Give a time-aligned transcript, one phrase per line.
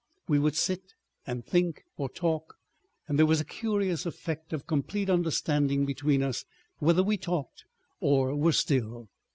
[0.27, 0.95] We would sit
[1.27, 6.43] and think, or talk—there was a curious effect of complete understanding between us
[6.79, 7.65] whether we talked
[7.99, 9.09] or were still.